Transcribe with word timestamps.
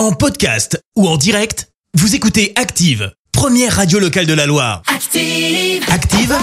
En 0.00 0.12
podcast 0.12 0.82
ou 0.96 1.06
en 1.06 1.18
direct, 1.18 1.68
vous 1.92 2.14
écoutez 2.14 2.54
Active, 2.56 3.12
première 3.32 3.76
radio 3.76 3.98
locale 3.98 4.24
de 4.24 4.32
la 4.32 4.46
Loire. 4.46 4.80
Active. 4.86 5.84
Active, 5.92 6.34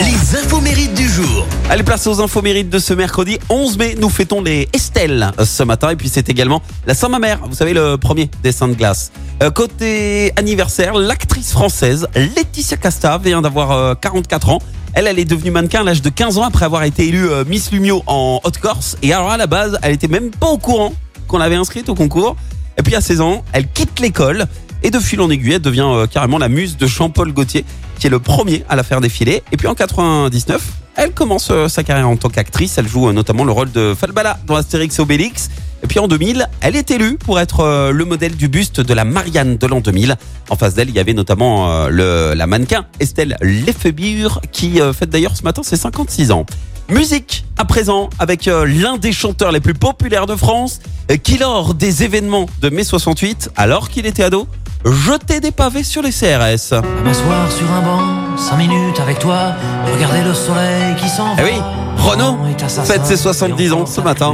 les 0.00 0.36
infos 0.36 0.60
mérites 0.60 0.94
du 0.94 1.08
jour. 1.08 1.46
Allez, 1.70 1.84
place 1.84 2.08
aux 2.08 2.20
infos 2.20 2.42
mérites 2.42 2.68
de 2.68 2.80
ce 2.80 2.92
mercredi 2.92 3.38
11 3.50 3.78
mai. 3.78 3.94
Nous 4.00 4.08
fêtons 4.08 4.42
les 4.42 4.68
Estelle 4.72 5.30
euh, 5.38 5.44
ce 5.44 5.62
matin. 5.62 5.90
Et 5.90 5.96
puis 5.96 6.08
c'est 6.08 6.28
également 6.28 6.60
la 6.88 6.94
Saint-Mamère. 6.94 7.38
Vous 7.46 7.54
savez, 7.54 7.72
le 7.72 7.98
premier 7.98 8.32
dessin 8.42 8.66
de 8.66 8.74
glace. 8.74 9.12
Euh, 9.44 9.52
côté 9.52 10.32
anniversaire, 10.34 10.94
l'actrice 10.94 11.52
française 11.52 12.08
Laetitia 12.16 12.78
Casta 12.78 13.16
vient 13.18 13.42
d'avoir 13.42 13.70
euh, 13.70 13.94
44 13.94 14.48
ans. 14.48 14.58
Elle, 14.94 15.06
elle 15.06 15.20
est 15.20 15.24
devenue 15.24 15.52
mannequin 15.52 15.82
à 15.82 15.84
l'âge 15.84 16.02
de 16.02 16.08
15 16.08 16.38
ans 16.38 16.42
après 16.42 16.64
avoir 16.64 16.82
été 16.82 17.06
élue 17.06 17.30
euh, 17.30 17.44
Miss 17.46 17.70
Lumio 17.70 18.02
en 18.08 18.40
Haute-Corse. 18.42 18.96
Et 19.02 19.12
alors 19.12 19.30
à 19.30 19.36
la 19.36 19.46
base, 19.46 19.78
elle 19.82 19.92
était 19.92 20.08
même 20.08 20.32
pas 20.32 20.48
au 20.48 20.58
courant 20.58 20.94
qu'on 21.28 21.38
l'avait 21.38 21.56
inscrite 21.56 21.88
au 21.88 21.94
concours. 21.94 22.36
Et 22.78 22.82
puis 22.82 22.94
à 22.94 23.00
16 23.00 23.20
ans, 23.20 23.44
elle 23.52 23.68
quitte 23.68 24.00
l'école. 24.00 24.46
Et 24.82 24.90
de 24.90 24.98
fil 25.00 25.20
en 25.20 25.30
aiguille, 25.30 25.58
devient 25.58 25.86
euh, 25.86 26.06
carrément 26.06 26.38
la 26.38 26.48
muse 26.48 26.76
de 26.76 26.86
Jean-Paul 26.86 27.32
Gaultier, 27.32 27.64
qui 27.98 28.06
est 28.06 28.10
le 28.10 28.20
premier 28.20 28.64
à 28.68 28.76
la 28.76 28.82
faire 28.82 29.00
défiler. 29.00 29.42
Et 29.50 29.56
puis 29.56 29.66
en 29.66 29.74
99, 29.74 30.62
elle 30.96 31.12
commence 31.12 31.48
euh, 31.50 31.68
sa 31.68 31.82
carrière 31.82 32.08
en 32.08 32.16
tant 32.16 32.28
qu'actrice. 32.28 32.76
Elle 32.78 32.86
joue 32.86 33.08
euh, 33.08 33.12
notamment 33.12 33.44
le 33.44 33.52
rôle 33.52 33.72
de 33.72 33.94
Falbala 33.98 34.38
dans 34.46 34.54
Astérix 34.54 34.98
et 34.98 35.02
Obélix. 35.02 35.50
Et 35.82 35.86
puis 35.86 35.98
en 35.98 36.08
2000, 36.08 36.46
elle 36.60 36.76
est 36.76 36.90
élue 36.90 37.16
pour 37.16 37.38
être 37.38 37.90
le 37.92 38.04
modèle 38.06 38.34
du 38.34 38.48
buste 38.48 38.80
de 38.80 38.94
la 38.94 39.04
Marianne 39.04 39.56
de 39.56 39.66
l'an 39.66 39.80
2000. 39.80 40.16
En 40.48 40.56
face 40.56 40.74
d'elle, 40.74 40.88
il 40.88 40.96
y 40.96 40.98
avait 40.98 41.12
notamment 41.12 41.86
la 41.88 42.46
mannequin 42.46 42.86
Estelle 42.98 43.36
Lefebvre, 43.42 44.40
qui 44.52 44.80
fête 44.98 45.10
d'ailleurs 45.10 45.36
ce 45.36 45.42
matin 45.42 45.62
ses 45.62 45.76
56 45.76 46.32
ans. 46.32 46.46
Musique 46.88 47.44
à 47.58 47.64
présent 47.64 48.10
avec 48.20 48.46
euh, 48.46 48.64
l'un 48.64 48.96
des 48.96 49.12
chanteurs 49.12 49.50
les 49.50 49.60
plus 49.60 49.74
populaires 49.74 50.26
de 50.26 50.36
France, 50.36 50.80
euh, 51.10 51.16
qui 51.16 51.36
lors 51.36 51.74
des 51.74 52.04
événements 52.04 52.46
de 52.60 52.68
mai 52.68 52.84
68, 52.84 53.50
alors 53.56 53.88
qu'il 53.88 54.06
était 54.06 54.22
ado, 54.22 54.46
jetait 54.84 55.40
des 55.40 55.50
pavés 55.50 55.82
sur 55.82 56.00
les 56.02 56.10
CRS. 56.10 56.74
M'asseoir 57.04 57.50
sur 57.50 57.70
un 57.72 57.82
banc, 57.82 58.36
cinq 58.36 58.58
minutes 58.58 59.00
avec 59.00 59.18
toi, 59.18 59.54
regarder 59.92 60.22
le 60.22 60.32
soleil 60.32 60.94
qui 60.96 61.08
s'en 61.08 61.34
Eh 61.38 61.42
oui, 61.42 61.60
Renaud 62.06 62.36
fête 62.84 63.04
ses 63.04 63.16
70 63.16 63.72
ans 63.72 63.84
ce 63.84 64.00
matin. 64.00 64.32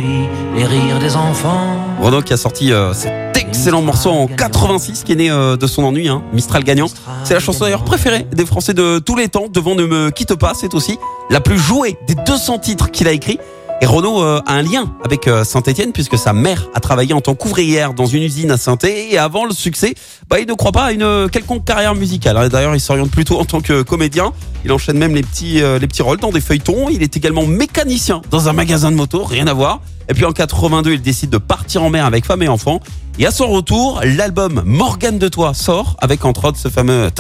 Les 0.55 0.65
rires 0.67 0.99
des 0.99 1.17
enfants. 1.17 1.79
Renaud 2.03 2.21
qui 2.21 2.35
a 2.35 2.37
sorti 2.37 2.71
euh, 2.71 2.93
cet 2.93 3.35
excellent 3.35 3.81
morceau 3.81 4.11
en 4.11 4.27
86 4.27 5.05
qui 5.05 5.13
est 5.13 5.17
né 5.17 5.31
euh, 5.31 5.57
de 5.57 5.67
son 5.67 5.83
ennui, 5.85 6.07
hein, 6.07 6.23
Mistral 6.35 6.65
gagnant. 6.65 6.89
C'est 7.25 7.33
la 7.33 7.41
chanson 7.41 7.65
d'ailleurs 7.65 7.85
préférée 7.85 8.27
des 8.31 8.45
Français 8.45 8.75
de 8.75 8.99
tous 8.99 9.17
les 9.17 9.29
temps. 9.29 9.47
Devant 9.51 9.75
Ne 9.75 9.87
me 9.87 10.11
quitte 10.11 10.35
pas, 10.35 10.53
c'est 10.55 10.75
aussi 10.75 10.99
la 11.31 11.41
plus 11.41 11.59
jouée 11.59 11.97
des 12.07 12.15
200 12.15 12.59
titres 12.59 12.91
qu'il 12.91 13.09
a 13.09 13.13
écrit. 13.13 13.39
Et 13.83 13.87
Renaud 13.87 14.23
euh, 14.23 14.41
a 14.47 14.53
un 14.53 14.63
lien 14.63 14.95
avec 15.05 15.27
euh, 15.27 15.43
Saint-Etienne 15.43 15.91
puisque 15.91 16.17
sa 16.17 16.33
mère 16.33 16.69
a 16.73 16.79
travaillé 16.79 17.15
en 17.15 17.21
tant 17.21 17.35
qu'ouvrière 17.35 17.95
dans 17.95 18.07
une 18.07 18.23
usine 18.23 18.53
à 18.53 18.57
saint 18.57 18.79
Et 18.85 19.19
avant 19.19 19.45
le 19.45 19.51
succès, 19.51 19.97
bah, 20.31 20.39
il 20.39 20.47
ne 20.47 20.55
croit 20.55 20.71
pas 20.71 20.85
à 20.85 20.93
une 20.93 21.03
euh, 21.03 21.27
quelconque 21.27 21.65
carrière 21.65 21.97
musicale. 21.97 22.37
hein. 22.37 22.47
D'ailleurs, 22.49 22.77
il 22.77 22.81
s'oriente 22.81 23.11
plutôt 23.11 23.41
en 23.41 23.45
tant 23.45 23.61
que 23.61 23.83
comédien. 23.83 24.33
Il 24.65 24.71
enchaîne 24.71 24.99
même 24.99 25.17
les 25.17 25.25
petits, 25.25 25.61
les 25.61 25.87
petits 25.89 26.03
rôles 26.03 26.21
dans 26.21 26.31
des 26.31 26.41
feuilletons. 26.41 26.89
Il 26.89 27.03
est 27.03 27.17
également 27.17 27.45
mécanicien 27.45 28.23
dans 28.31 28.49
un 28.49 28.53
magasin 28.53 28.93
de 28.93 28.97
moto, 28.97 29.25
rien 29.25 29.49
à 29.49 29.53
voir. 29.53 29.81
Et 30.09 30.15
puis 30.15 30.25
en 30.25 30.31
82, 30.31 30.93
il 30.93 31.03
décide 31.03 31.31
de 31.31 31.39
partir 31.39 31.83
en 31.83 31.91
mer 31.91 32.07
avec 32.07 32.25
femme 32.25 32.45
et 32.45 32.49
enfants. 32.49 32.79
Et 33.19 33.27
à 33.27 33.33
son 33.33 33.49
retour, 33.49 34.01
l'album 34.05 34.63
Morgane 34.65 35.19
de 35.19 35.27
Toi 35.27 35.55
sort 35.55 35.97
avec 35.99 36.25
entre 36.25 36.45
autres 36.45 36.59
ce 36.59 36.69
fameux. 36.69 37.11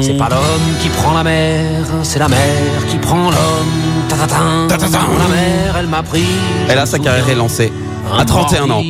C'est 0.00 0.16
pas 0.16 0.30
l'homme 0.30 0.76
qui 0.80 0.88
prend 0.88 1.12
la 1.12 1.24
mer, 1.24 1.84
c'est 2.02 2.18
la 2.18 2.28
mer 2.28 2.86
qui 2.88 2.96
prend 2.96 3.30
l'homme. 3.30 3.91
Elle 5.78 5.86
m'a 5.88 6.02
pris. 6.02 6.24
Et 6.70 6.74
là, 6.74 6.86
sa 6.86 6.98
carrière 6.98 7.28
est 7.28 7.34
lancée 7.34 7.72
à 8.18 8.24
31 8.24 8.70
ans. 8.70 8.82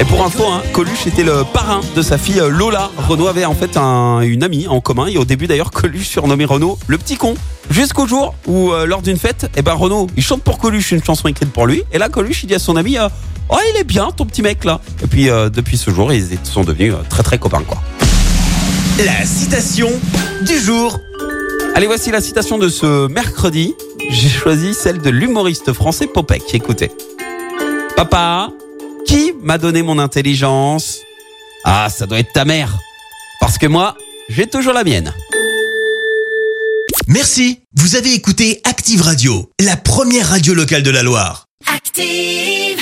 Et 0.00 0.04
pour 0.04 0.24
info, 0.24 0.42
hein, 0.50 0.62
Coluche 0.72 1.06
était 1.06 1.22
le 1.22 1.44
parrain 1.44 1.80
de 1.94 2.02
sa 2.02 2.18
fille 2.18 2.40
euh, 2.40 2.48
Lola. 2.48 2.90
Renaud 3.08 3.28
avait 3.28 3.44
en 3.44 3.54
fait 3.54 3.76
un- 3.76 4.20
une 4.20 4.42
amie 4.42 4.66
en 4.66 4.80
commun 4.80 5.06
et 5.06 5.16
au 5.16 5.24
début 5.24 5.46
d'ailleurs 5.46 5.70
Coluche 5.72 6.08
surnommait 6.08 6.44
Renaud 6.44 6.76
le 6.88 6.98
petit 6.98 7.16
con. 7.16 7.34
Jusqu'au 7.70 8.06
jour 8.08 8.34
où 8.46 8.72
euh, 8.72 8.84
lors 8.86 9.02
d'une 9.02 9.16
fête, 9.18 9.48
eh 9.56 9.62
ben 9.62 9.74
Renaud 9.74 10.08
il 10.16 10.22
chante 10.22 10.42
pour 10.42 10.58
Coluche 10.58 10.90
une 10.90 11.04
chanson 11.04 11.28
écrite 11.28 11.52
pour 11.52 11.66
lui 11.66 11.84
et 11.92 11.98
là 11.98 12.08
Coluche 12.08 12.42
il 12.42 12.46
dit 12.48 12.54
à 12.54 12.58
son 12.58 12.74
ami 12.76 12.98
euh, 12.98 13.08
oh 13.48 13.56
il 13.74 13.80
est 13.80 13.84
bien 13.84 14.10
ton 14.10 14.24
petit 14.24 14.42
mec 14.42 14.64
là. 14.64 14.80
Et 15.04 15.06
puis 15.06 15.28
euh, 15.30 15.48
depuis 15.50 15.76
ce 15.76 15.90
jour 15.92 16.12
ils 16.12 16.26
sont 16.42 16.64
devenus 16.64 16.94
très 17.08 17.22
très 17.22 17.38
copains 17.38 17.62
quoi. 17.66 17.78
La 19.04 19.24
citation 19.24 19.88
du 20.44 20.58
jour. 20.58 20.98
Allez 21.74 21.86
voici 21.86 22.10
la 22.10 22.20
citation 22.20 22.58
de 22.58 22.68
ce 22.68 23.08
mercredi. 23.08 23.74
J'ai 24.10 24.28
choisi 24.28 24.74
celle 24.74 24.98
de 24.98 25.08
l'humoriste 25.08 25.72
français 25.72 26.06
Popek. 26.06 26.54
Écoutez. 26.54 26.90
Papa, 27.96 28.52
qui 29.06 29.32
m'a 29.40 29.56
donné 29.56 29.82
mon 29.82 29.98
intelligence? 29.98 30.98
Ah, 31.64 31.88
ça 31.88 32.06
doit 32.06 32.18
être 32.18 32.32
ta 32.32 32.44
mère. 32.44 32.78
Parce 33.40 33.56
que 33.56 33.66
moi, 33.66 33.96
j'ai 34.28 34.46
toujours 34.46 34.74
la 34.74 34.84
mienne. 34.84 35.14
Merci. 37.08 37.60
Vous 37.74 37.96
avez 37.96 38.12
écouté 38.12 38.60
Active 38.64 39.00
Radio, 39.00 39.50
la 39.58 39.78
première 39.78 40.28
radio 40.28 40.52
locale 40.52 40.82
de 40.82 40.90
la 40.90 41.02
Loire. 41.02 41.46
Active. 41.74 42.81